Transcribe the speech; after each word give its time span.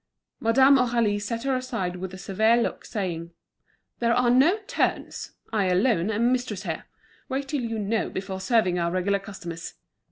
Madame 0.39 0.77
Aurélie 0.77 1.21
set 1.21 1.43
her 1.43 1.55
aside 1.55 1.97
with 1.97 2.11
a 2.11 2.17
severe 2.17 2.57
look, 2.57 2.85
saying: 2.85 3.33
"There 3.99 4.15
are 4.15 4.31
no 4.31 4.57
turns. 4.65 5.33
I 5.53 5.65
alone 5.65 6.09
am 6.09 6.31
mistress 6.31 6.63
here. 6.63 6.85
Wait 7.29 7.47
till 7.49 7.61
you 7.61 7.77
know, 7.77 8.09
before 8.09 8.41
serving 8.41 8.79
our 8.79 8.89
regular 8.89 9.19
customers." 9.19 9.75